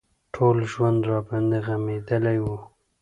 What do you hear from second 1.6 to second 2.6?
غمېدلى و.